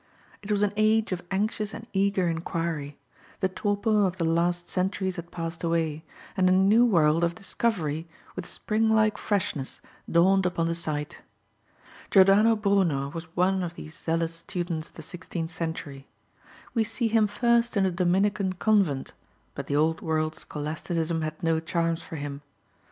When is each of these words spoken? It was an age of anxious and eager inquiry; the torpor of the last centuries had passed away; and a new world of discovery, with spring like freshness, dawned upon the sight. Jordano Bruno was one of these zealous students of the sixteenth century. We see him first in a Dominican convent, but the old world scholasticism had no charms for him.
It 0.41 0.51
was 0.51 0.63
an 0.63 0.73
age 0.77 1.11
of 1.11 1.21
anxious 1.29 1.75
and 1.75 1.85
eager 1.93 2.27
inquiry; 2.27 2.97
the 3.39 3.47
torpor 3.47 4.07
of 4.07 4.17
the 4.17 4.23
last 4.25 4.67
centuries 4.67 5.17
had 5.17 5.29
passed 5.29 5.63
away; 5.63 6.03
and 6.35 6.49
a 6.49 6.51
new 6.51 6.83
world 6.87 7.23
of 7.23 7.35
discovery, 7.35 8.07
with 8.35 8.47
spring 8.47 8.89
like 8.89 9.19
freshness, 9.19 9.79
dawned 10.09 10.47
upon 10.47 10.65
the 10.65 10.73
sight. 10.73 11.21
Jordano 12.09 12.55
Bruno 12.59 13.09
was 13.11 13.25
one 13.35 13.61
of 13.61 13.75
these 13.75 13.95
zealous 13.95 14.33
students 14.33 14.87
of 14.87 14.95
the 14.95 15.03
sixteenth 15.03 15.51
century. 15.51 16.07
We 16.73 16.83
see 16.83 17.07
him 17.07 17.27
first 17.27 17.77
in 17.77 17.85
a 17.85 17.91
Dominican 17.91 18.53
convent, 18.53 19.13
but 19.53 19.67
the 19.67 19.75
old 19.75 20.01
world 20.01 20.33
scholasticism 20.33 21.21
had 21.21 21.43
no 21.43 21.59
charms 21.59 22.01
for 22.01 22.15
him. 22.15 22.41